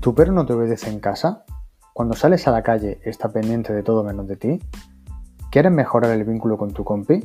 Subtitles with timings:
[0.00, 1.44] ¿Tu perro no te obedece en casa?
[1.92, 4.58] Cuando sales a la calle está pendiente de todo menos de ti.
[5.50, 7.20] ¿Quieres mejorar el vínculo con tu compi?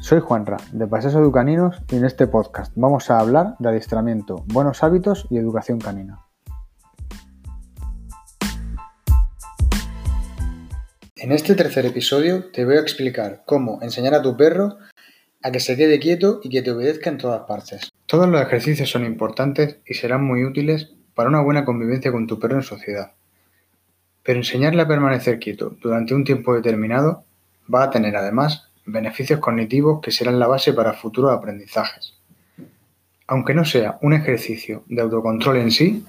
[0.00, 4.82] Soy Juanra, de Paseos Educaninos, y en este podcast vamos a hablar de adiestramiento, buenos
[4.82, 6.18] hábitos y educación canina.
[11.14, 14.78] En este tercer episodio te voy a explicar cómo enseñar a tu perro
[15.44, 17.88] a que se quede quieto y que te obedezca en todas partes.
[18.06, 22.38] Todos los ejercicios son importantes y serán muy útiles para una buena convivencia con tu
[22.38, 23.12] perro en sociedad.
[24.22, 27.24] Pero enseñarle a permanecer quieto durante un tiempo determinado
[27.72, 32.14] va a tener además beneficios cognitivos que serán la base para futuros aprendizajes.
[33.26, 36.04] Aunque no sea un ejercicio de autocontrol en sí,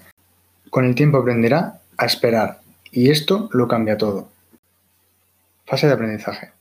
[0.70, 2.60] con el tiempo aprenderá a esperar
[2.92, 4.30] y esto lo cambia todo.
[5.66, 6.52] Fase de aprendizaje.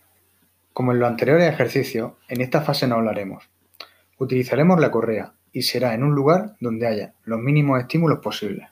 [0.73, 3.45] Como en los anteriores ejercicios, en esta fase no hablaremos.
[4.19, 8.69] Utilizaremos la correa, y será en un lugar donde haya los mínimos estímulos posibles.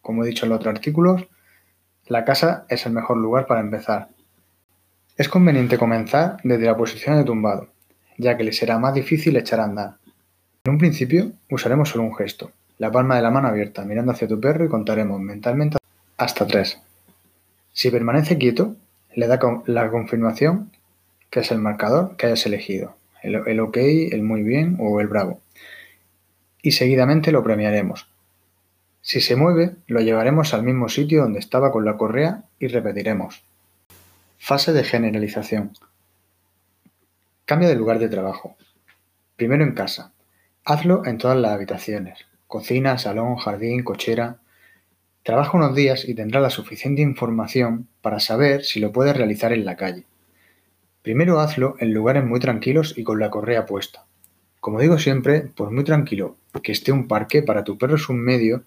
[0.00, 1.26] Como he dicho en los otros artículos,
[2.06, 4.08] la casa es el mejor lugar para empezar.
[5.16, 7.68] Es conveniente comenzar desde la posición de tumbado,
[8.16, 9.96] ya que le será más difícil echar a andar.
[10.64, 14.28] En un principio usaremos solo un gesto, la palma de la mano abierta, mirando hacia
[14.28, 15.78] tu perro y contaremos mentalmente
[16.16, 16.80] hasta tres.
[17.72, 18.76] Si permanece quieto,
[19.12, 20.70] le da la confirmación
[21.30, 25.08] que es el marcador que hayas elegido, el, el ok, el muy bien o el
[25.08, 25.40] bravo
[26.62, 28.08] y seguidamente lo premiaremos.
[29.00, 33.42] Si se mueve, lo llevaremos al mismo sitio donde estaba con la correa y repetiremos.
[34.38, 35.72] Fase de generalización.
[37.44, 38.56] Cambia de lugar de trabajo.
[39.36, 40.12] Primero en casa.
[40.64, 42.26] Hazlo en todas las habitaciones.
[42.46, 44.38] Cocina, salón, jardín, cochera.
[45.22, 49.64] Trabaja unos días y tendrá la suficiente información para saber si lo puedes realizar en
[49.64, 50.04] la calle.
[51.02, 54.07] Primero hazlo en lugares muy tranquilos y con la correa puesta.
[54.60, 58.20] Como digo siempre, por muy tranquilo que esté un parque, para tu perro es un
[58.20, 58.64] medio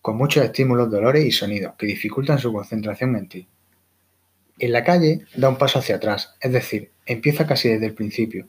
[0.00, 3.48] con muchos estímulos, dolores y sonidos que dificultan su concentración en ti.
[4.58, 8.46] En la calle da un paso hacia atrás, es decir, empieza casi desde el principio.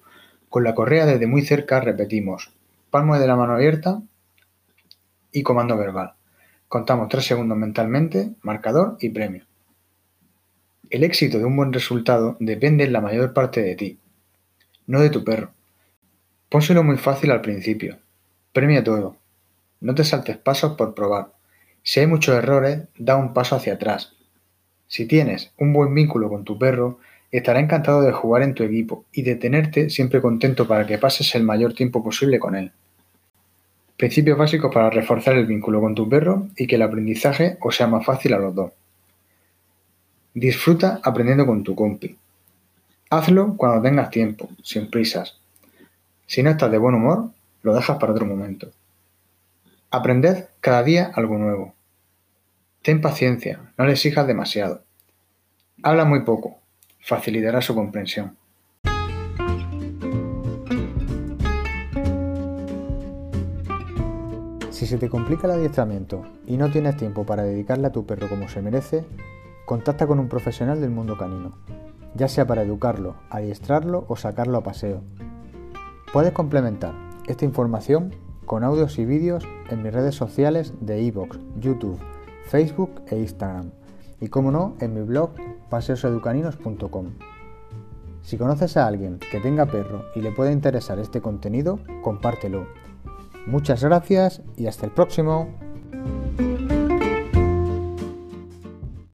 [0.50, 2.52] Con la correa desde muy cerca repetimos
[2.92, 4.02] palmo de la mano abierta
[5.32, 6.14] y comando verbal.
[6.68, 9.46] Contamos tres segundos mentalmente, marcador y premio.
[10.90, 14.00] El éxito de un buen resultado depende en la mayor parte de ti,
[14.88, 15.55] no de tu perro.
[16.56, 17.98] Pónselo muy fácil al principio.
[18.54, 19.18] Premia todo.
[19.82, 21.34] No te saltes pasos por probar.
[21.84, 24.14] Si hay muchos errores, da un paso hacia atrás.
[24.88, 27.00] Si tienes un buen vínculo con tu perro,
[27.30, 31.36] estará encantado de jugar en tu equipo y de tenerte siempre contento para que pases
[31.36, 32.72] el mayor tiempo posible con él.
[33.98, 37.88] Principios básicos para reforzar el vínculo con tu perro y que el aprendizaje os sea
[37.88, 38.72] más fácil a los dos.
[40.34, 42.16] Disfruta aprendiendo con tu compi.
[43.10, 45.38] Hazlo cuando tengas tiempo, sin prisas.
[46.28, 47.30] Si no estás de buen humor,
[47.62, 48.72] lo dejas para otro momento.
[49.91, 51.74] Aprended cada día algo nuevo.
[52.81, 54.84] Ten paciencia, no le exijas demasiado.
[55.84, 56.58] Habla muy poco,
[57.00, 58.35] facilitará su comprensión.
[64.72, 68.28] Si se te complica el adiestramiento y no tienes tiempo para dedicarle a tu perro
[68.28, 69.06] como se merece,
[69.66, 71.58] contacta con un profesional del mundo canino,
[72.14, 75.02] ya sea para educarlo, adiestrarlo o sacarlo a paseo.
[76.16, 76.94] Puedes complementar
[77.28, 78.16] esta información
[78.46, 82.00] con audios y vídeos en mis redes sociales de iVoox, YouTube,
[82.46, 83.72] Facebook e Instagram
[84.22, 85.31] y como no en mi blog
[85.70, 87.08] paseoseducaninos.com.
[88.22, 92.66] Si conoces a alguien que tenga perro y le pueda interesar este contenido, compártelo.
[93.46, 95.65] Muchas gracias y hasta el próximo.